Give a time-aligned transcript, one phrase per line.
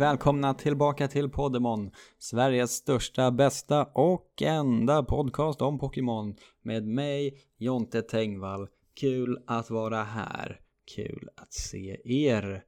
[0.00, 7.34] och välkomna tillbaka till Poddemon, Sveriges största, bästa och enda podcast om Pokémon med mig,
[7.58, 8.68] Jonte Tengvall.
[9.00, 10.60] Kul att vara här,
[10.96, 12.64] kul att se er.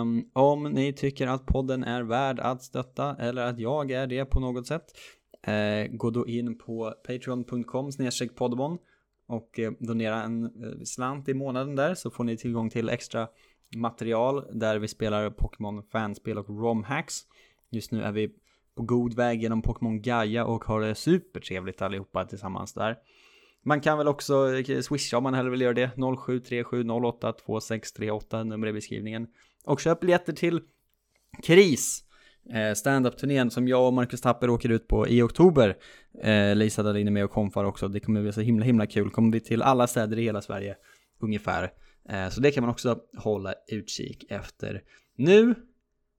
[0.00, 4.24] Um, om ni tycker att podden är värd att stötta eller att jag är det
[4.24, 4.84] på något sätt,
[5.48, 7.90] uh, gå då in på patreon.com
[8.36, 8.78] podemon
[9.26, 13.28] och uh, donera en uh, slant i månaden där så får ni tillgång till extra
[13.76, 17.20] material där vi spelar Pokémon fanspel och romhacks.
[17.70, 18.30] Just nu är vi
[18.74, 22.96] på god väg genom Pokémon Gaia och har det supertrevligt allihopa tillsammans där.
[23.64, 25.90] Man kan väl också eh, swisha om man hellre vill göra det.
[25.96, 29.26] 0737082638 nummer i beskrivningen.
[29.64, 30.60] Och köp biljetter till
[31.42, 32.04] KRIS.
[32.54, 35.76] Eh, standup-turnén som jag och Marcus Tapper åker ut på i oktober.
[36.22, 37.88] Eh, Lisa Dahlin är med och komfar också.
[37.88, 39.10] Det kommer bli så himla himla kul.
[39.10, 40.76] Kommer bli till alla städer i hela Sverige
[41.20, 41.72] ungefär.
[42.08, 44.82] Eh, så det kan man också hålla utkik efter.
[45.16, 45.54] Nu,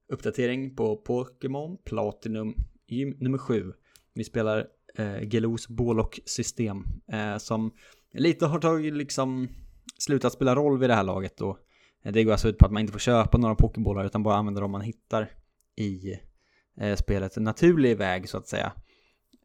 [0.08, 2.54] uppdatering på Pokémon Platinum
[2.86, 3.72] Gym nummer 7.
[4.14, 7.72] Vi spelar eh, Gelos Bålock-system eh, som
[8.12, 9.48] lite har tagit liksom
[9.98, 11.58] slutat spela roll vid det här laget då.
[12.02, 14.36] Eh, det går alltså ut på att man inte får köpa några pokébollar utan bara
[14.36, 15.30] använda dem man hittar
[15.76, 16.18] i
[16.80, 17.36] eh, spelet.
[17.36, 18.72] En naturlig väg så att säga.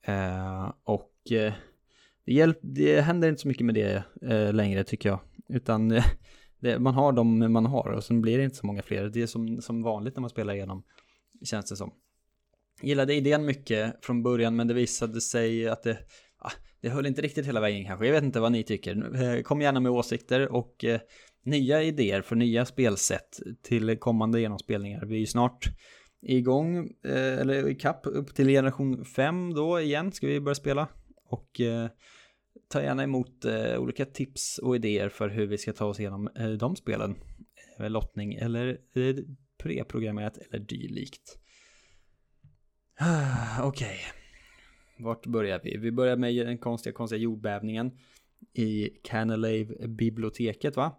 [0.02, 1.54] Eh, och eh,
[2.26, 5.20] det, hjälp, det händer inte så mycket med det eh, längre tycker jag.
[5.50, 6.06] Utan eh,
[6.60, 9.10] det, man har dem man har och sen blir det inte så många fler.
[9.10, 10.84] Det är som, som vanligt när man spelar igenom,
[11.44, 11.94] känns det som.
[12.82, 15.98] Gillade idén mycket från början men det visade sig att det,
[16.38, 18.06] ah, det höll inte riktigt hela vägen kanske.
[18.06, 19.24] Jag vet inte vad ni tycker.
[19.24, 21.00] Eh, kom gärna med åsikter och eh,
[21.44, 25.06] nya idéer för nya spelsätt till kommande genomspelningar.
[25.06, 25.70] Vi är ju snart
[26.22, 30.88] igång, eh, eller i kapp upp till generation 5 då igen ska vi börja spela.
[31.26, 31.90] Och eh,
[32.70, 36.30] ta gärna emot eh, olika tips och idéer för hur vi ska ta oss igenom
[36.36, 37.16] eh, de spelen.
[37.80, 39.16] Eh, lottning eller eh,
[39.58, 41.40] preprogrammerat eller dylikt.
[43.62, 43.88] Okej.
[43.88, 43.98] Okay.
[45.00, 45.78] Vart börjar vi?
[45.78, 47.92] Vi börjar med den konstiga, konstiga jordbävningen
[48.54, 50.96] i Canalave-biblioteket va?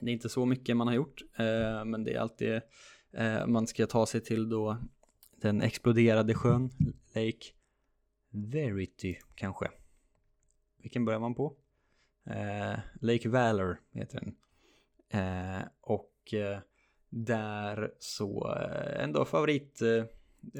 [0.00, 2.60] Det är inte så mycket man har gjort, eh, men det är alltid
[3.12, 4.78] eh, man ska ta sig till då
[5.36, 6.70] den exploderade sjön,
[7.14, 7.46] Lake
[8.30, 9.68] Verity kanske.
[10.86, 11.56] Vilken börjar man på?
[12.26, 14.34] Eh, Lake Valor heter den.
[15.20, 16.58] Eh, och eh,
[17.08, 20.04] där så, eh, ändå favorit eh,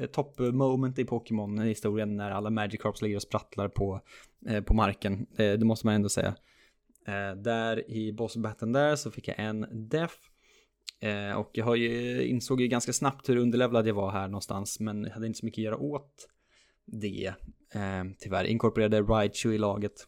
[0.03, 4.01] eh top moment i Pokémon-historien när alla Magikarps ligger och sprattlar på,
[4.47, 5.27] eh, på marken.
[5.37, 6.35] Eh, det måste man ändå säga.
[7.07, 10.17] Eh, där i bossbatten där så fick jag en def.
[11.37, 15.03] och jag har ju, insåg ju ganska snabbt hur underlevlad jag var här någonstans men
[15.03, 16.29] jag hade inte så mycket att göra åt
[16.85, 17.33] det.
[18.19, 20.07] tyvärr inkorporerade Raichu i laget.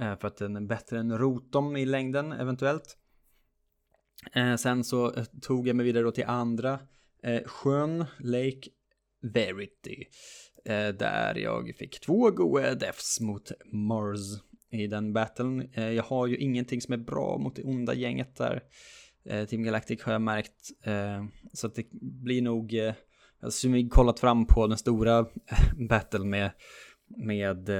[0.00, 2.98] Eh, för att den är bättre än Rotom i längden eventuellt.
[4.32, 6.80] Eh, sen så eh, tog jag mig vidare då till andra
[7.46, 8.68] sjön, Lake
[9.22, 10.04] Verity.
[10.98, 14.18] Där jag fick två goa defs mot Mars
[14.70, 15.68] i den battlen.
[15.74, 18.62] Jag har ju ingenting som är bra mot det onda gänget där.
[19.46, 20.70] Team Galactic har jag märkt.
[21.52, 22.74] Så att det blir nog,
[23.42, 25.26] alltså, jag har kollat fram på den stora
[25.88, 26.50] battle med,
[27.06, 27.70] med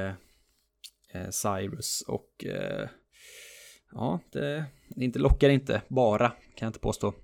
[1.15, 2.89] Eh, Cyrus och eh,
[3.93, 7.15] ja, det, det inte lockar inte bara kan jag inte påstå.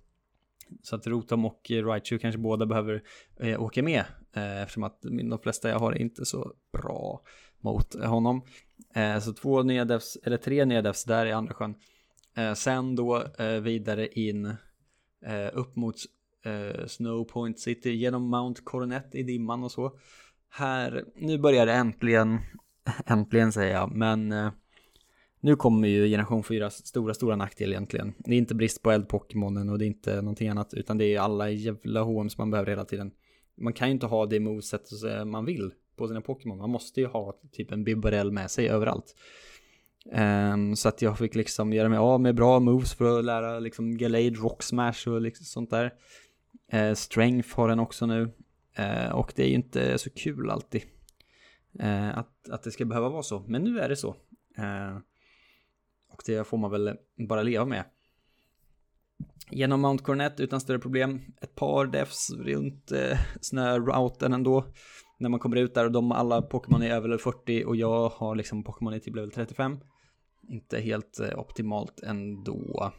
[0.83, 3.03] Så att Rotom och Raichu kanske båda behöver
[3.41, 7.23] eh, åka med eh, eftersom att de flesta jag har är inte så bra
[7.61, 8.43] mot honom.
[8.95, 11.75] Eh, så två nya devs, eller tre nya devs där i andra sjön.
[12.37, 14.47] Eh, sen då eh, vidare in
[15.27, 15.97] eh, upp mot
[16.45, 19.99] eh, City genom Mount Coronet i dimman och så.
[20.49, 22.39] Här, nu börjar det äntligen
[23.07, 24.51] Äntligen säger jag, men eh,
[25.41, 28.15] nu kommer ju generation 4 stora, stora nackdel egentligen.
[28.19, 31.21] Det är inte brist på eld-Pokémonen och det är inte någonting annat, utan det är
[31.21, 33.11] alla jävla HM som man behöver hela tiden.
[33.57, 36.59] Man kan ju inte ha det moveset eh, man vill på sina Pokémon.
[36.59, 39.15] Man måste ju ha typ en Bibarell med sig överallt.
[40.53, 43.59] Um, så att jag fick liksom göra mig av med bra moves för att lära
[43.59, 45.93] liksom Galade, Rock Smash och liksom sånt där.
[46.75, 48.23] Uh, strength har den också nu.
[48.79, 50.83] Uh, och det är ju inte så kul alltid.
[51.79, 53.41] Eh, att, att det ska behöva vara så.
[53.41, 54.17] Men nu är det så.
[54.59, 54.97] Eh,
[56.13, 56.97] och det får man väl
[57.29, 57.85] bara leva med.
[59.51, 61.21] Genom Mount Coronet utan större problem.
[61.41, 64.65] Ett par defs runt eh, snörouten ändå.
[65.19, 68.09] När man kommer ut där och de alla Pokémon är över level 40 och jag
[68.09, 69.79] har liksom Pokémon i typ level 35.
[70.49, 72.93] Inte helt eh, optimalt ändå.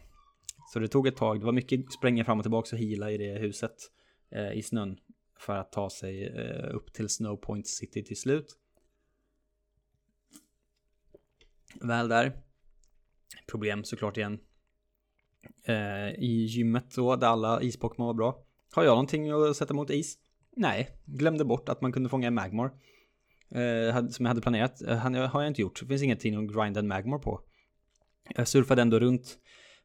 [0.72, 1.40] Så det tog ett tag.
[1.40, 3.76] Det var mycket spränga fram och tillbaka och hila i det huset
[4.34, 4.96] eh, i snön.
[5.38, 8.58] För att ta sig eh, upp till Snowpoint City till slut.
[11.80, 12.32] Väl där.
[13.46, 14.38] Problem såklart igen.
[15.64, 18.44] Eh, I gymmet då, där alla ispokémon var bra.
[18.72, 20.18] Har jag någonting att sätta mot is?
[20.56, 22.70] Nej, glömde bort att man kunde fånga en Magmar.
[23.54, 24.82] Eh, som jag hade planerat.
[24.82, 25.80] Eh, har jag inte gjort.
[25.80, 27.40] Det finns ingenting att grinda en Magmar på.
[28.34, 29.38] Jag surfade ändå runt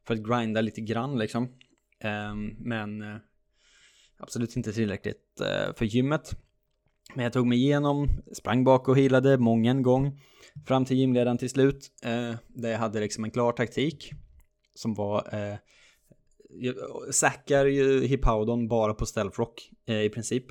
[0.06, 1.44] för att grinda lite grann liksom.
[2.00, 3.16] Eh, men eh,
[4.16, 6.36] absolut inte tillräckligt eh, för gymmet.
[7.14, 10.20] Men jag tog mig igenom, sprang bak och healade många en gång.
[10.66, 11.90] Fram till gymledaren till slut.
[12.02, 14.12] Eh, där jag hade liksom en klar taktik.
[14.74, 15.56] Som var eh,
[17.10, 20.44] Sackar ju Hippowdon bara på stealth rock eh, i princip.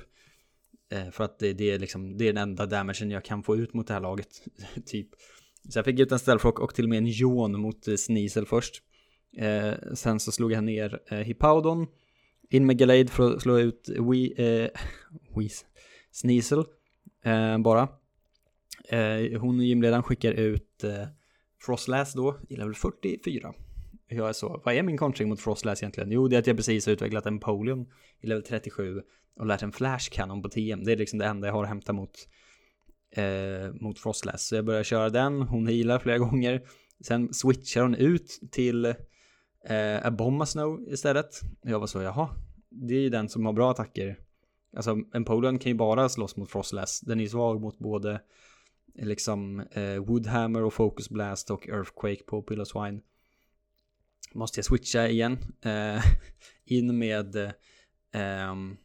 [0.92, 3.56] Eh, för att det, det, är liksom, det är den enda damagen jag kan få
[3.56, 4.28] ut mot det här laget.
[4.86, 5.08] typ.
[5.68, 7.94] Så jag fick ut en stealth rock och till och med en Jon mot eh,
[7.94, 8.82] Sneasel först.
[9.36, 11.86] Eh, sen så slog jag ner eh, Hippowdon.
[12.50, 14.70] In med Galade för att slå ut We, eh,
[15.36, 15.64] Weez,
[16.12, 16.64] Sneasel
[17.24, 17.88] eh, bara.
[18.88, 21.08] Eh, hon gymledaren skickar ut eh,
[21.60, 23.54] Frostlass då i level 44
[24.08, 26.10] jag är så, vad är min kontring mot Frostlass egentligen?
[26.10, 27.86] Jo, det är att jag precis har utvecklat en Polion
[28.20, 29.02] i level 37
[29.36, 30.84] och lärt en Flash Cannon på TM.
[30.84, 32.28] Det är liksom det enda jag har att hämta mot,
[33.16, 34.48] eh, mot Frostlass.
[34.48, 36.62] Så jag börjar köra den, hon healar flera gånger.
[37.00, 41.40] Sen switchar hon ut till eh, Abomma Snow istället.
[41.62, 42.28] Jag var så, jaha,
[42.70, 44.18] det är ju den som har bra attacker.
[44.76, 47.00] Alltså en Polion kan ju bara slåss mot Frostlass.
[47.00, 48.20] Den är ju svag mot både
[49.02, 53.00] liksom eh, Woodhammer och Focus Blast och Earthquake på Pillowswine.
[54.34, 55.38] Måste jag switcha igen.
[55.62, 56.04] Eh,
[56.64, 57.52] in med,
[58.12, 58.76] ehm,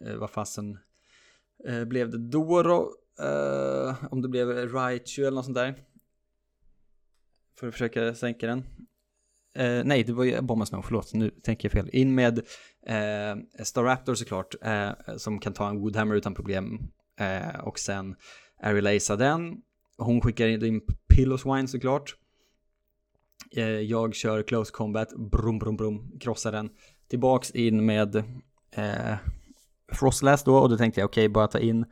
[0.00, 0.78] eh, vad fasen
[1.68, 2.92] eh, blev det då då?
[3.20, 5.74] Eh, om det blev Raichu eller något sånt där.
[7.58, 8.64] För att försöka sänka den.
[9.54, 11.90] Eh, nej, det var ju Bomba Snow, förlåt, nu tänker jag fel.
[11.92, 12.38] In med
[12.86, 16.78] eh, Staraptor såklart, eh, som kan ta en Woodhammer utan problem.
[17.20, 18.16] Eh, och sen
[18.62, 19.62] Airelasa den.
[19.98, 22.16] Hon skickar in Pillowswine såklart.
[23.56, 26.70] Eh, jag kör close combat, brum brum brum, krossar den.
[27.08, 28.16] Tillbaks in med
[28.70, 29.14] eh,
[29.92, 31.84] Frostlass då och då tänkte jag okej, okay, bara ta in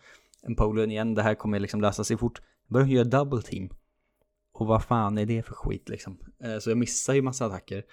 [0.43, 2.43] en igen, det här kommer liksom lösa sig fort.
[2.69, 3.71] Börjar göra double team.
[4.53, 6.19] Och vad fan är det för skit liksom?
[6.45, 7.85] Eh, så jag missar ju massa attacker.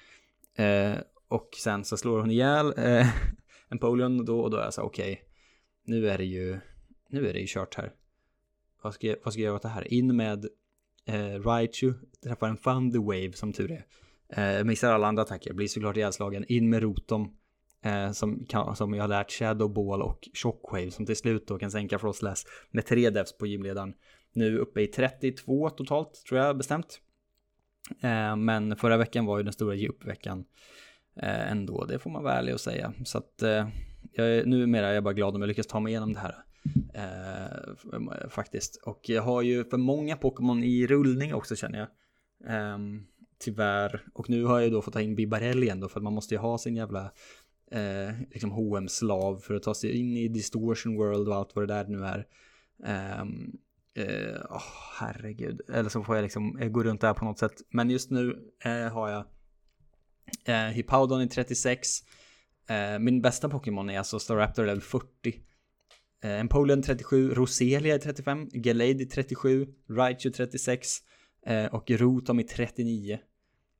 [0.56, 0.98] Eh,
[1.28, 3.08] och sen så slår hon ihjäl eh,
[3.70, 5.26] en då och då är jag så okej, okay,
[5.86, 6.60] nu är det ju,
[7.10, 7.94] nu är det ju kört här.
[8.81, 9.94] Vad ska, jag, vad ska jag göra åt det här?
[9.94, 10.45] In med
[11.06, 11.94] eh, Raichu
[12.24, 13.86] träffar en Thunder Wave som tur är.
[14.30, 16.45] Eh, missar alla andra attacker, blir såklart ihjälslagen.
[16.48, 17.38] In med Rotom.
[17.83, 21.57] Eh, som, kan, som jag har lärt Shadow Ball och Shockwave som till slut då
[21.57, 23.94] kan sänka Frostlass med tre devs på gymledaren.
[24.33, 27.01] Nu uppe i 32 totalt tror jag bestämt.
[28.01, 30.45] Eh, men förra veckan var ju den stora djupveckan
[31.16, 32.94] eh, ändå, det får man vara ärlig och säga.
[33.06, 33.68] Så att eh,
[34.12, 36.36] jag är, numera är jag bara glad om jag lyckas ta mig igenom det här.
[36.94, 38.75] Eh, faktiskt.
[38.75, 41.88] Och jag har ju för många Pokémon i rullning också känner jag.
[42.56, 42.78] Eh,
[43.40, 44.06] tyvärr.
[44.13, 46.36] Och nu har jag då fått ta in Bibarell igen då för att man måste
[46.36, 47.12] ju ha sin jävla
[47.72, 51.74] eh, liksom H&M-slav för att ta sig in i Distortion World och allt vad det
[51.74, 52.27] där nu är.
[53.22, 53.58] Um,
[53.94, 54.63] eh, oh,
[55.00, 55.62] herregud.
[55.74, 57.62] Eller så får jag liksom gå runt där på något sätt.
[57.70, 59.25] Men just nu eh, har jag
[60.46, 61.89] eh, Hippowdon i 36.
[62.68, 65.41] Eh, min bästa Pokémon är alltså Staraptor level 40.
[66.24, 70.98] Eh, Empoleon 37, Roselia 35, Gallade 37, Raichu 36
[71.46, 73.20] eh, och Rotom i 39.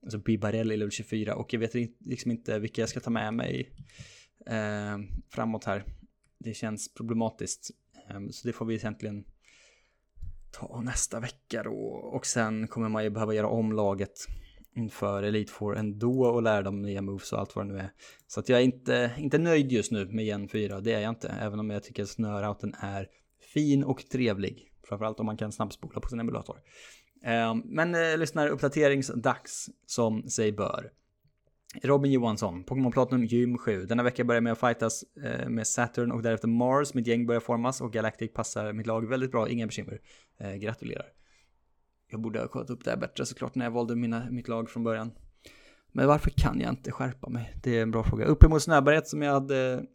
[0.03, 3.71] Alltså Bibarelli level 24 och jag vet liksom inte vilka jag ska ta med mig
[4.45, 4.98] eh,
[5.29, 5.86] framåt här.
[6.39, 7.71] Det känns problematiskt.
[8.10, 9.25] Eh, så det får vi egentligen
[10.51, 11.77] ta nästa vecka då.
[12.13, 14.27] Och sen kommer man ju behöva göra om laget
[14.75, 17.91] inför Elite Four ändå och lära dem nya moves och allt vad det nu är.
[18.27, 21.09] Så att jag är inte, inte nöjd just nu med Gen 4, det är jag
[21.09, 21.29] inte.
[21.41, 23.07] Även om jag tycker att snörouten är
[23.53, 24.67] fin och trevlig.
[24.83, 26.57] Framförallt om man kan snabbspola på sin emulator.
[27.23, 30.91] Ehm, men eh, lyssnar uppdateringsdags som sig bör.
[31.83, 33.85] Robin Johansson, Pokémon Platinum Gym 7.
[33.85, 36.93] Denna vecka börjar jag med att fightas eh, med Saturn och därefter Mars.
[36.93, 40.01] Mitt gäng börjar formas och Galactic passar mitt lag väldigt bra, inga bekymmer.
[40.39, 41.05] Eh, gratulerar.
[42.11, 44.69] Jag borde ha kollat upp det här bättre såklart när jag valde mina, mitt lag
[44.69, 45.11] från början.
[45.91, 47.53] Men varför kan jag inte skärpa mig?
[47.63, 48.25] Det är en bra fråga.
[48.25, 49.85] Uppemot Snöberget som jag hade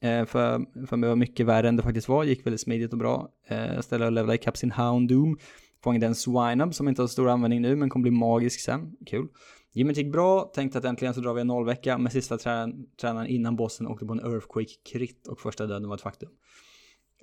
[0.00, 2.24] eh, för, för mig var mycket värre än det faktiskt var.
[2.24, 3.28] Gick väldigt smidigt och bra.
[3.48, 5.38] Eh, jag ställde och levlade ikapp sin Houndoom.
[5.84, 8.96] Fångade en Swinub som inte har stor användning nu men kommer bli magisk sen.
[9.06, 9.28] Kul.
[9.72, 12.38] Gymmet gick bra, tänkte att äntligen så drar vi en nollvecka, men sista
[13.00, 16.28] tränaren innan bossen åkte på en Earthquake krit och första döden var ett faktum.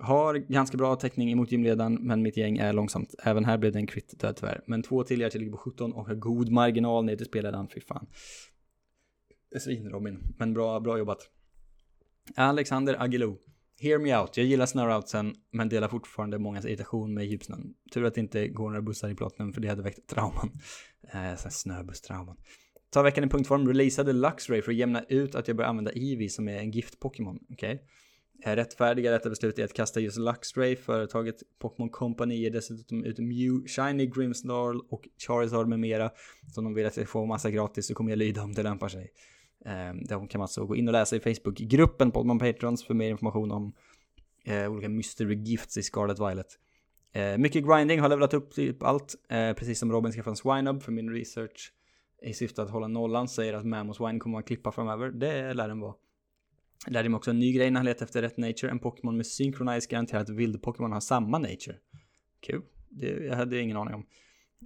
[0.02, 3.16] Har ganska bra täckning emot gymledaren, men mitt gäng är långsamt.
[3.24, 4.64] Även här blev det en crit död tyvärr.
[4.68, 7.82] Men två till jag ligger på 17 och har god marginal ner till spelledaren, fy
[7.82, 8.08] fan.
[9.60, 11.30] Svin Robin, men bra, bra jobbat.
[12.36, 13.38] Alexander Agilou.
[13.80, 17.74] Hear me out, jag gillar snöroutsen men delar fortfarande mångas irritation med djupsnön.
[17.94, 20.52] Tur att det inte går några bussar i plotten för det hade väckt trauman.
[21.14, 22.38] Eh, snöbusstrauman.
[22.90, 26.30] Ta veckan i punktform, releasade Luxray för att jämna ut att jag börjar använda Eevee
[26.30, 27.40] som är en gift-Pokémon.
[27.50, 27.74] Okej.
[27.74, 27.88] Okay.
[28.46, 30.76] Rättfärdiga detta beslut är att kasta just Luxray.
[30.76, 36.12] Företaget Pokémon Company ger dessutom ut Mew, Shiny, Grimmsnarl och Charizard med mera.
[36.54, 38.64] Så om de vill att jag får massa gratis så kommer jag lyda om det
[38.64, 39.12] lämpar sig.
[39.66, 43.10] Ehm, de kan man alltså gå in och läsa i Facebookgruppen Pokémon Patrons för mer
[43.10, 43.74] information om
[44.46, 46.48] eh, olika mystery gifts i Scarlet Violet.
[47.14, 49.16] Eh, mycket grinding, har levlat upp typ allt.
[49.30, 51.74] Eh, precis som Robin skaffade en Swinub för min research
[52.22, 55.10] i syfte att hålla nollan säger att Mamos Wine kommer att klippa framöver.
[55.12, 55.94] Det lär den vara.
[56.88, 58.72] Lärde mig också en ny grej när han letade efter rätt nature.
[58.72, 61.76] En Pokémon med Synchronize garanterar att vild-Pokémon har samma nature.
[62.40, 62.62] Kul.
[62.90, 64.06] Det jag hade ingen aning om.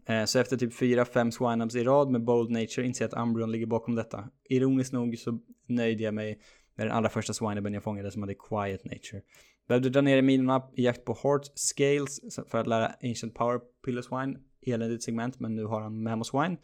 [0.06, 3.52] Eh, så efter typ 4-5 Swinubs i rad med Bold Nature inser jag att Umbreon
[3.52, 4.30] ligger bakom detta.
[4.50, 6.40] Ironiskt nog så nöjde jag mig
[6.76, 9.22] med den allra första Swinuben jag fångade som hade Quiet Nature.
[9.68, 13.60] Behövde dra ner i minorna i jakt på Heart Scales för att lära Ancient Power
[13.86, 14.40] Pillar Swine.
[14.62, 16.58] Eländigt segment, men nu har han Mamos Swine.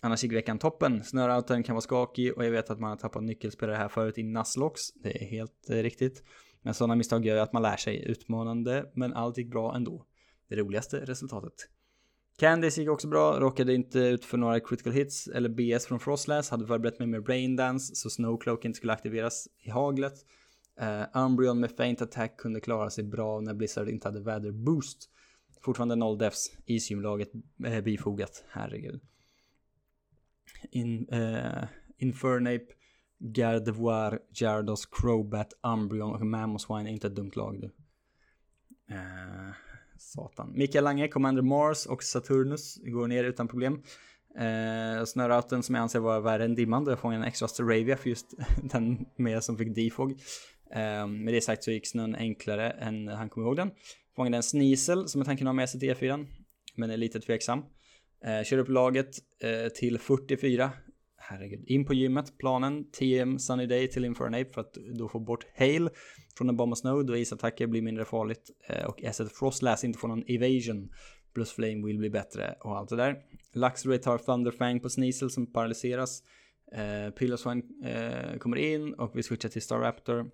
[0.00, 1.04] Annars gick veckan toppen.
[1.04, 4.22] Snöroutern kan vara skakig och jag vet att man har tappat nyckelspelare här förut i
[4.22, 4.92] Nuzlocks.
[4.94, 6.22] Det är helt eh, riktigt.
[6.62, 8.04] Men sådana misstag gör att man lär sig.
[8.06, 10.06] Utmanande, men allt gick bra ändå.
[10.48, 11.68] Det roligaste resultatet.
[12.38, 16.50] Candice gick också bra, råkade inte ut för några critical hits eller BS från Frostlass,
[16.50, 20.14] hade förberett mig med Braindance så Snowcloak inte skulle aktiveras i haglet.
[20.82, 25.10] Uh, Umbreon med Faint Attack kunde klara sig bra när Blizzard inte hade väderboost.
[25.60, 27.30] Fortfarande noll defs i simlaget
[27.64, 29.00] eh, bifogat, herregud.
[30.70, 31.64] In, uh,
[31.98, 32.66] Infernape,
[33.18, 37.66] Gardevoir, Gyarados, Crobat, Umbreon och Mamoswine är inte ett dumt lag du.
[38.94, 39.52] Uh,
[39.98, 40.52] satan.
[40.54, 43.82] Mikael Lange, Commander Mars och Saturnus går ner utan problem.
[44.38, 47.96] Eh, snörouten som jag anser vara värre än dimman då jag fångade en extra Staravia
[47.96, 50.10] för just den med som fick defog.
[50.70, 53.70] Eh, med det sagt så gick snön enklare än han kom ihåg den.
[54.16, 56.26] Fångade en Sneasel som jag tänker ha med sig till E4
[56.74, 57.62] men är lite tveksam.
[58.26, 60.70] Eh, kör upp laget eh, till 44.
[61.16, 61.64] Herregud.
[61.66, 65.88] In på gymmet, planen, TM Sunny Day till Infernape för att då få bort Hail
[66.38, 69.98] från en bomb och snow då isattacker blir mindre farligt eh, och Asset Frostlass inte
[69.98, 70.92] får någon evasion
[71.34, 73.16] plus flame will bli bättre och allt det där.
[73.52, 76.22] Luxray tar Thunderfang på Sneasel som paralyseras.
[76.72, 80.30] Eh, Pillowswine eh, kommer in och vi switchar till Staraptor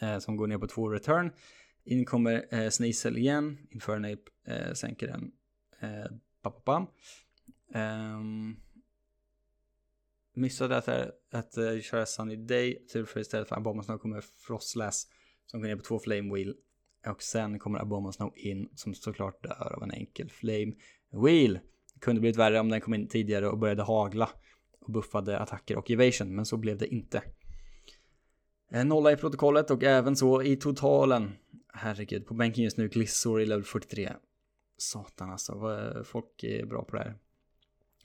[0.00, 1.30] eh, som går ner på två return.
[1.84, 5.32] In kommer eh, Sneasel igen, Infernape eh, sänker den.
[5.80, 6.12] Eh,
[7.74, 8.56] Eh, um,
[10.34, 10.88] missade att,
[11.30, 15.06] att uh, köra Sunny Day, tur för istället för Abomasnow kommer Frostlass
[15.46, 16.54] som går ner på två Flame Wheel.
[17.06, 20.72] Och sen kommer Abomasnow in som såklart dör av en enkel Flame
[21.10, 21.60] Wheel.
[21.94, 24.30] Det kunde blivit värre om den kom in tidigare och började hagla
[24.80, 27.22] och buffade attacker och evasion, men så blev det inte.
[28.70, 31.32] En nolla i protokollet och även så i totalen.
[31.74, 34.12] Herregud, på bänken just nu Glissor i level 43.
[34.78, 35.54] Satan alltså,
[36.04, 37.16] folk är bra på det här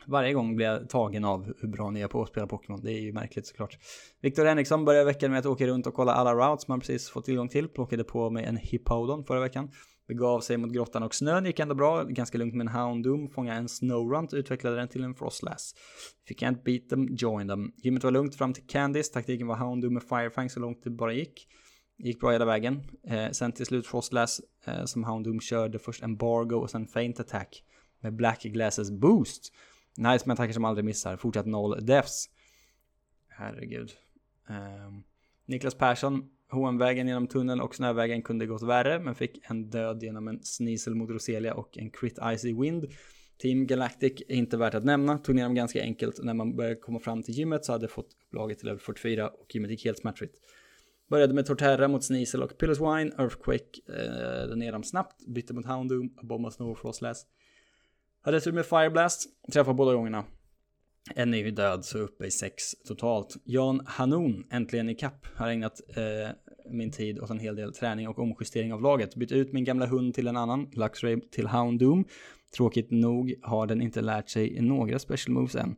[0.08, 2.82] varje gång blir jag tagen av hur bra ni är på att spela Pokémon.
[2.84, 3.78] Det är ju märkligt såklart.
[4.22, 7.26] Viktor Henriksson började veckan med att åka runt och kolla alla routes man precis fått
[7.26, 7.68] tillgång till.
[7.68, 9.72] Plockade på mig en Hippodon förra veckan.
[10.08, 12.04] Begav sig mot grottan och snön gick ändå bra.
[12.04, 13.30] Ganska lugnt med en Houndoom.
[13.30, 15.76] Fångade en Snowrunt och utvecklade den till en Frostlass.
[16.28, 17.72] Fick jag inte beat them, join them.
[17.84, 19.12] Gymmet var lugnt fram till Candice.
[19.14, 21.48] Taktiken var Houndoom med Firefang så långt det bara gick.
[21.98, 22.84] Gick bra hela vägen.
[23.08, 27.64] Eh, sen till slut Frostlass eh, som Houndoom körde först Embargo och sen Faint Attack
[28.00, 29.54] med Black Glasses Boost.
[29.98, 31.18] Nice med attacker som aldrig missar.
[31.18, 32.30] Fortsatt noll deaths.
[33.28, 33.92] Herregud.
[34.50, 35.04] Um,
[35.46, 36.30] Niklas Persson.
[36.52, 40.96] HM-vägen genom tunneln och snövägen kunde gått värre, men fick en död genom en snisel
[40.96, 42.88] mot Roselia och en crit icy wind.
[43.38, 46.24] Team Galactic är inte värt att nämna, tog ner dem ganska enkelt.
[46.24, 49.56] När man började komma fram till gymmet så hade fått laget till över 44 och
[49.56, 50.34] gymmet gick helt smärtfritt.
[51.10, 55.66] Började med Torterra mot Sneasel och Pillars Wine, Earthquake eh, ner dem snabbt, bytte mot
[55.66, 57.26] Houndoom, Bomba Snow och Frostlass.
[58.22, 60.24] Hade tur med Fireblast, träffade båda gångerna.
[61.16, 63.36] En är ju död, så uppe i sex totalt.
[63.44, 66.30] Jan Hanon, äntligen i kapp, har ägnat eh,
[66.72, 69.16] min tid åt en hel del träning och omjustering av laget.
[69.16, 72.06] Bytt ut min gamla hund till en annan, Luxray till Houndoom.
[72.58, 75.76] Tråkigt nog har den inte lärt sig några special moves än.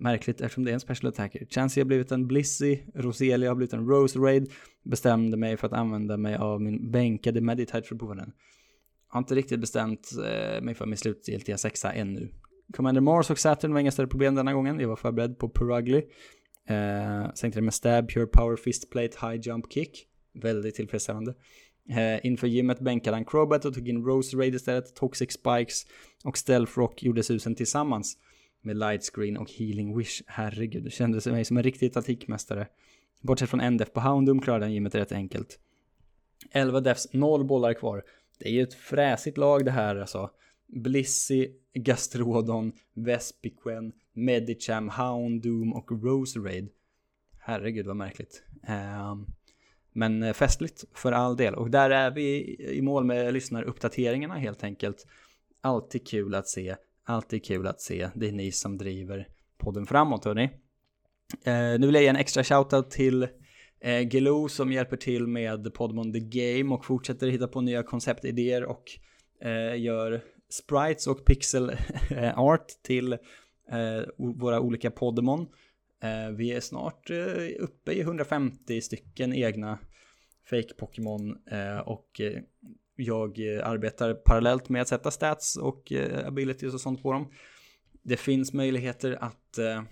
[0.00, 1.46] Märkligt eftersom det är en special attacker.
[1.50, 4.52] Chansey har blivit en Blissy, Roselia har blivit en Rose Raid.
[4.82, 8.32] Bestämde mig för att använda mig av min bänkade Meditite för att den
[9.08, 12.28] har inte riktigt bestämt eh, mig för min slutgiltiga sexa ännu.
[12.72, 14.80] Commander Mars och Saturn var inga större problem denna gången.
[14.80, 16.02] Jag var förberedd på Purugly.
[16.68, 20.06] Eh, sänkte det med Stab, Pure Power, Fistplate, High Jump Kick.
[20.42, 21.34] Väldigt tillfredsställande.
[21.90, 24.94] Eh, inför gymmet bänkade han Crobat och tog in Rose Raid istället.
[24.94, 25.86] Toxic Spikes
[26.24, 28.16] och Stealth Rock gjorde susen tillsammans.
[28.60, 30.22] Med Lightscreen och Healing Wish.
[30.26, 32.66] Herregud, det kändes mig som en riktig taktikmästare.
[33.20, 35.58] Bortsett från en def på Houndum klarade han gymmet rätt enkelt.
[36.50, 38.04] 11 defs, 0 bollar kvar.
[38.38, 40.30] Det är ju ett fräsigt lag det här alltså.
[40.66, 46.68] Blissy, Gastrodon, Vespiquen, Medicham, Houndoom och Roserade.
[47.38, 48.42] Herregud vad märkligt.
[48.68, 49.26] Um,
[49.92, 51.54] men eh, festligt för all del.
[51.54, 55.06] Och där är vi i mål med lyssnaruppdateringarna helt enkelt.
[55.60, 56.76] Alltid kul att se.
[57.10, 58.10] Alltid kul att se.
[58.14, 60.44] Det är ni som driver podden framåt hörni.
[61.44, 63.22] Eh, nu vill jag ge en extra shoutout till
[63.80, 68.64] eh, Gelo som hjälper till med Podmon The Game och fortsätter hitta på nya konceptidéer
[68.64, 68.84] och
[69.42, 71.70] eh, gör sprites och pixel
[72.10, 75.46] eh, art till eh, våra olika Podmon.
[76.02, 77.10] Eh, vi är snart
[77.58, 79.78] uppe i 150 stycken egna
[80.50, 81.36] fake Pokémon
[81.84, 82.20] och
[83.02, 87.32] jag eh, arbetar parallellt med att sätta stats och eh, abilities och sånt på dem.
[88.02, 89.82] Det finns möjligheter att eh,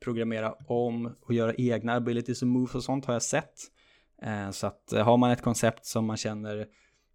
[0.00, 3.54] programmera om och göra egna abilities och moves och sånt har jag sett.
[4.52, 6.66] Så att har man ett koncept som man känner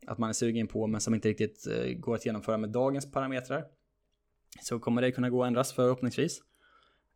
[0.07, 1.67] att man är sugen på men som inte riktigt
[1.97, 3.63] går att genomföra med dagens parametrar
[4.61, 6.41] så kommer det kunna gå att ändras förhoppningsvis.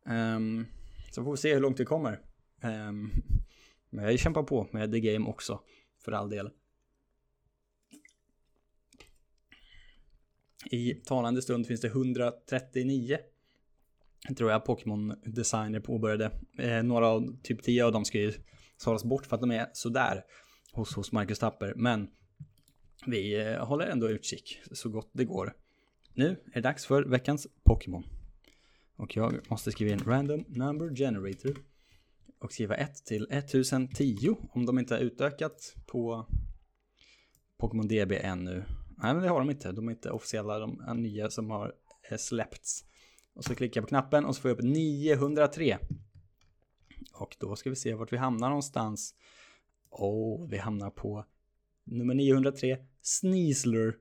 [0.06, 0.66] Ehm,
[1.10, 2.20] så får vi se hur långt det kommer.
[2.62, 3.10] Ehm,
[3.90, 5.60] men jag kämpar på med The Game också,
[6.04, 6.50] för all del.
[10.72, 13.18] I talande stund finns det 139
[14.36, 16.30] tror jag Pokémon Designer påbörjade.
[16.58, 18.32] Eh, några av, typ 10 av dem ska ju
[18.76, 20.24] sållas bort för att de är sådär
[20.72, 21.74] hos, hos Marcus Tapper.
[21.76, 22.08] Men
[23.06, 25.54] vi eh, håller ändå utkik så gott det går.
[26.14, 28.04] Nu är det dags för veckans Pokémon.
[28.96, 31.56] Och jag måste skriva in Random Number Generator.
[32.38, 36.26] Och skriva 1 till 1010 om de inte har utökat på
[37.58, 38.64] Pokémon DB ännu.
[39.02, 39.72] Nej men det har de inte.
[39.72, 41.74] De är inte officiella, de är nya som har
[42.10, 42.84] eh, släppts.
[43.34, 45.78] Och så klickar jag på knappen och så får jag upp 903.
[47.12, 49.14] Och då ska vi se vart vi hamnar någonstans.
[49.90, 51.24] Åh, oh, vi hamnar på
[51.84, 53.96] nummer 903, Sneasler.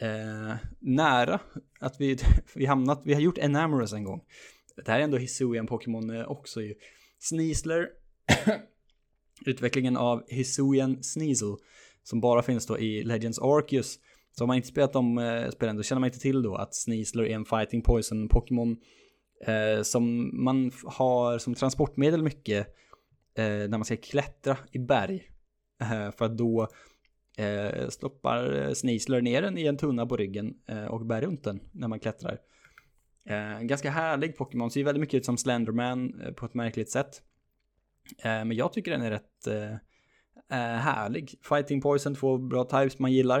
[0.00, 1.40] Eh, nära
[1.80, 2.18] att vi,
[2.54, 4.24] vi hamnat, vi har gjort Enamorous en gång.
[4.76, 6.74] Det här är ändå Hisuian Pokémon eh, också ju.
[7.18, 7.88] Sneasler,
[9.46, 11.56] utvecklingen av Hisuian Sneasel,
[12.02, 13.98] som bara finns då i Legends Arceus
[14.32, 16.74] så om man inte spelat de eh, spelen då känner man inte till då att
[16.74, 18.76] Sneasler är en fighting poison Pokémon
[19.46, 22.66] eh, som man har som transportmedel mycket
[23.38, 25.28] eh, när man ska klättra i berg.
[25.80, 26.68] Eh, för att då
[27.36, 31.44] eh, stoppar eh, Sneasler ner den i en tunna på ryggen eh, och bär runt
[31.44, 32.38] den när man klättrar.
[33.28, 36.90] Eh, en ganska härlig Pokémon, ser väldigt mycket ut som Slenderman eh, på ett märkligt
[36.90, 37.22] sätt.
[38.22, 39.48] men jag tycker den är rätt
[40.52, 41.34] Eh, härlig.
[41.42, 43.40] Fighting Poison, två bra types man gillar.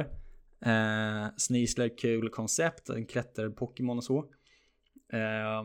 [0.64, 4.18] Eh, Sneasler, kul koncept, en klätter-Pokémon och så.
[5.12, 5.64] Eh,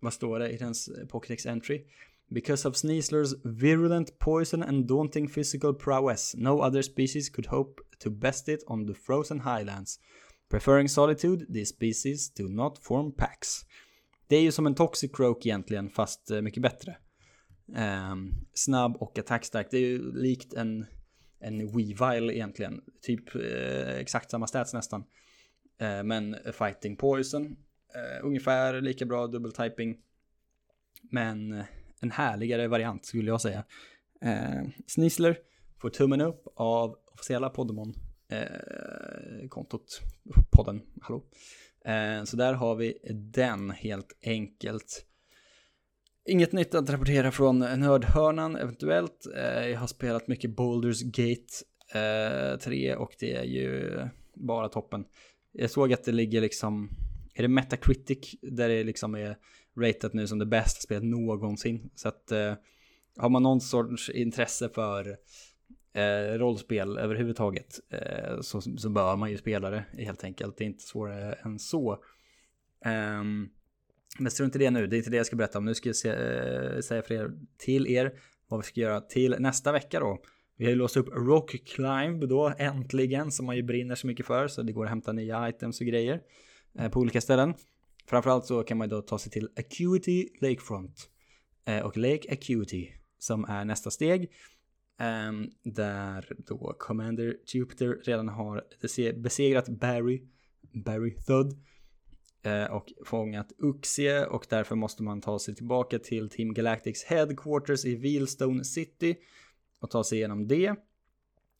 [0.00, 1.84] vad står det i dens eh, Pokédex entry?
[2.28, 8.10] Because of Sneaslers virulent poison and daunting physical prowess, no other species could hope to
[8.10, 9.98] best it on the frozen highlands.
[10.50, 13.66] Preferring solitude, these species do not form packs.
[14.26, 16.96] Det är ju som en Toxic Croak egentligen, fast eh, mycket bättre.
[17.76, 18.14] Eh,
[18.54, 19.68] snabb och attackstark.
[19.70, 20.86] Det är ju likt en
[21.40, 22.80] en Weavile egentligen.
[23.02, 25.04] Typ eh, exakt samma stats nästan.
[25.80, 27.56] Eh, men Fighting Poison.
[27.94, 29.96] Eh, ungefär lika bra double typing.
[31.10, 31.62] Men
[32.00, 33.64] en härligare variant skulle jag säga.
[34.20, 35.38] Eh, Sneasler
[35.80, 37.94] får tummen upp av officiella Podemon.
[38.28, 40.00] Eh, kontot,
[40.50, 41.24] podden, hallå.
[41.84, 42.98] Eh, så där har vi
[43.32, 45.06] den helt enkelt.
[46.30, 49.26] Inget nytt att rapportera från nördhörnan eventuellt.
[49.36, 51.52] Eh, jag har spelat mycket Boulders Gate
[51.94, 53.98] eh, 3 och det är ju
[54.34, 55.04] bara toppen.
[55.52, 56.90] Jag såg att det ligger liksom,
[57.34, 59.36] är det Metacritic där det liksom är
[59.76, 61.90] ratat nu som det bästa spelet någonsin.
[61.94, 62.54] Så att eh,
[63.16, 65.16] har man någon sorts intresse för
[65.92, 70.56] eh, rollspel överhuvudtaget eh, så, så bör man ju spela det helt enkelt.
[70.56, 71.98] Det är inte svårare än så.
[73.20, 73.50] Um,
[74.18, 75.64] men strunt i det nu, det är inte det jag ska berätta om.
[75.64, 78.12] Nu ska jag se, äh, säga för er, till er
[78.48, 80.22] vad vi ska göra till nästa vecka då.
[80.56, 84.26] Vi har ju låst upp Rock Climb då äntligen som man ju brinner så mycket
[84.26, 86.20] för så det går att hämta nya items och grejer
[86.78, 87.54] eh, på olika ställen.
[88.06, 91.10] Framförallt så kan man ju då ta sig till Acuity Lakefront
[91.64, 94.30] eh, och Lake Acuity som är nästa steg.
[95.00, 95.32] Eh,
[95.64, 98.64] där då Commander Jupiter redan har
[99.22, 100.22] besegrat Barry,
[100.72, 101.69] Barry Thud Eh,
[102.42, 107.84] Eh, och fångat Uxie och därför måste man ta sig tillbaka till Team Galactics headquarters
[107.84, 109.16] i Wheelstone City
[109.80, 110.74] och ta sig igenom det.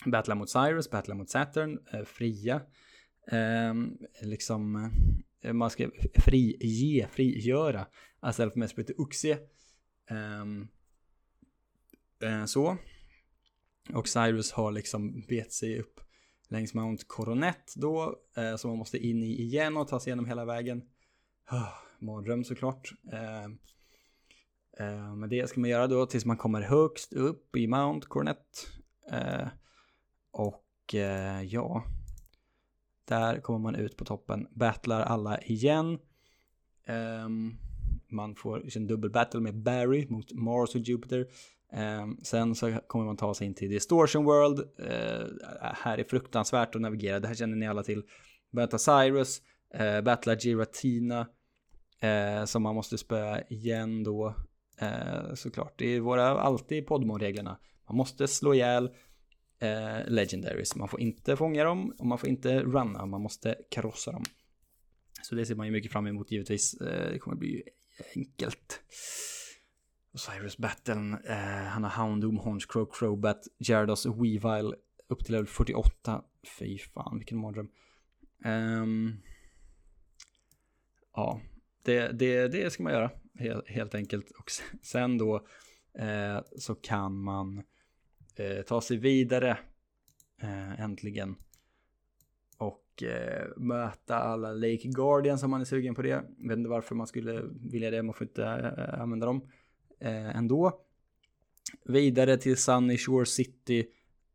[0.07, 2.63] Battla mot Cyrus, battla mot Saturn, eh, fria.
[3.31, 4.91] Ehm, liksom, eh,
[5.43, 7.87] liksom, man ska frige, frigöra
[8.21, 9.39] alltså, Azelf Mesprit Uxie.
[10.11, 10.69] Ehm,
[12.23, 12.77] eh, så.
[13.95, 16.01] Och Cyrus har liksom bet sig upp
[16.51, 20.27] längs Mount Coronet då, eh, som man måste in i igen och ta sig igenom
[20.27, 20.83] hela vägen.
[21.99, 22.93] mardröm såklart.
[23.13, 23.45] Eh,
[24.87, 28.67] eh, men det ska man göra då tills man kommer högst upp i Mount Coronet.
[29.11, 29.49] Eh,
[30.31, 31.85] och eh, ja,
[33.05, 35.99] där kommer man ut på toppen, battlar alla igen.
[36.87, 37.57] Ehm,
[38.11, 41.27] man får en dubbel battle med Barry mot Mars och Jupiter.
[41.73, 44.59] Eh, sen så kommer man ta sig in till Distortion World.
[44.79, 45.27] Eh,
[45.75, 48.03] här är fruktansvärt att navigera, det här känner ni alla till.
[48.51, 49.43] Möta Cyrus,
[49.75, 51.27] eh, battla Giratina.
[52.01, 54.35] eh, som man måste spöa igen då.
[54.81, 57.59] Eh, såklart, det är våra alltid Podmon-reglerna.
[57.89, 58.91] Man måste slå ihjäl
[59.61, 60.77] eh, Legendaries.
[60.77, 63.07] Man får inte fånga dem och man får inte runna.
[63.07, 64.25] Man måste krossa dem.
[65.23, 66.75] Så det ser man ju mycket fram emot givetvis.
[66.75, 67.63] Eh, det kommer bli
[68.17, 68.81] enkelt.
[70.15, 71.37] Cyrus Battlen, eh,
[71.67, 74.75] han har Houndoom, Honchcrow, Crobat, Gyarados, Weavile
[75.09, 76.23] upp till level 48.
[76.59, 77.69] Fy fan, vilken mardröm.
[78.45, 79.23] Um,
[81.13, 81.41] ja,
[81.85, 84.31] det, det, det ska man göra helt, helt enkelt.
[84.31, 84.51] Och
[84.83, 85.47] sen då
[85.99, 87.63] eh, så kan man
[88.37, 89.59] eh, ta sig vidare
[90.43, 91.37] eh, äntligen.
[93.03, 96.09] Eh, möta alla Lake Guardians om man är sugen på det.
[96.09, 99.49] Jag vet inte varför man skulle vilja det, man får inte eh, använda dem
[100.01, 100.81] eh, ändå.
[101.85, 103.87] Vidare till Sunny Shore City,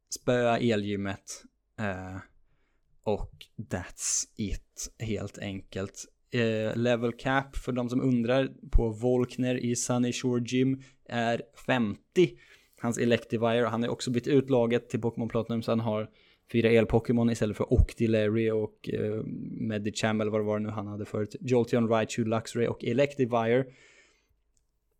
[0.10, 1.44] spöa elgymmet.
[1.80, 2.18] Eh,
[3.04, 6.06] och that's it, helt enkelt.
[6.32, 12.00] Eh, level cap för de som undrar på Volkner i Sunny Shore Gym är 50.
[12.82, 16.10] Hans Electivire, han har också bytt ut laget till Pokémon Platinum så han har
[16.52, 19.24] fyra el-Pokémon istället för Octillery och eh,
[19.60, 21.36] Medicham eller vad det var nu han hade förut.
[21.40, 23.66] Jolteon, Raichu, Luxray och Electivire.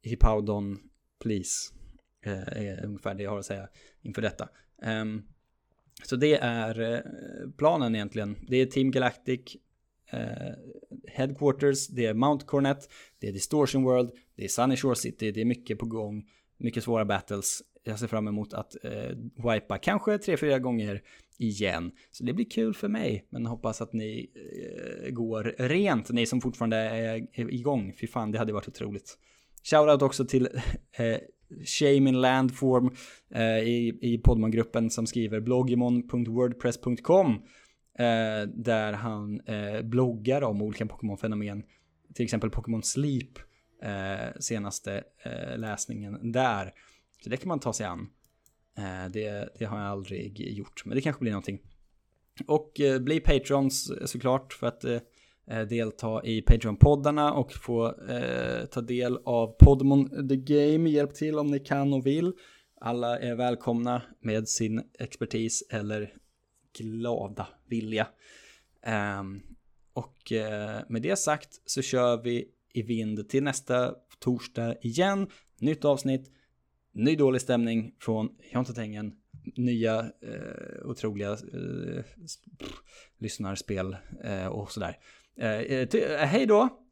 [0.02, 0.80] Hippowdon,
[1.24, 1.74] please.
[2.26, 3.70] Eh, är ungefär det jag har att säga
[4.02, 4.50] inför detta.
[5.02, 5.24] Um,
[6.04, 7.00] så det är eh,
[7.58, 8.38] planen egentligen.
[8.48, 9.58] Det är Team Galactic,
[10.12, 10.54] eh,
[11.08, 15.42] Headquarters, det är Mount Cornet, det är Distortion World, det är Sunny Shore City, det
[15.42, 17.62] är mycket på gång, mycket svåra battles.
[17.84, 19.18] Jag ser fram emot att eh,
[19.54, 21.02] wipa kanske tre, fyra gånger
[21.38, 21.92] igen.
[22.12, 26.42] Så det blir kul för mig, men hoppas att ni eh, går rent, ni som
[26.42, 27.94] fortfarande är, igång.
[28.02, 29.18] Fy fan, det hade varit otroligt.
[29.64, 30.50] Shoutout också till
[30.98, 31.18] eh,
[31.66, 32.96] Shame in Landform
[33.34, 37.34] eh, i, i Podman-gruppen som skriver bloggimon.wordpress.com
[38.00, 41.64] eh, där han eh, bloggar om olika Pokémon-fenomen.
[42.14, 43.40] Till exempel Pokémon Sleep,
[43.84, 46.74] eh, senaste eh, läsningen där.
[47.24, 48.08] Så det kan man ta sig an.
[48.78, 51.60] Eh, det, det, har jag aldrig gjort, men det kanske blir någonting.
[52.48, 54.86] Och eh, bli patrons eh, såklart för att
[55.70, 60.90] delta i Patreon-poddarna och få eh, ta del av Podmon The Game.
[60.90, 62.34] Hjälp till om ni kan och vill.
[62.82, 66.14] Alla är välkomna med sin expertis eller
[66.78, 68.08] glada vilja.
[68.86, 69.24] Eh,
[69.94, 75.28] och eh, med det sagt så kör vi i vind till nästa torsdag igen.
[75.60, 76.32] Nytt avsnitt,
[76.96, 79.14] ny dålig stämning från Jontatängen
[79.56, 82.04] nya eh, otroliga eh,
[83.20, 84.98] lyssnarspel eh, och sådär.
[85.38, 86.85] Eh, eh, eh hej då!